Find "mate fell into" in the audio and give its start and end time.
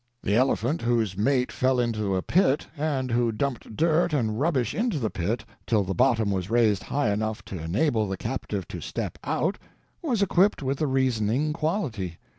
1.15-2.15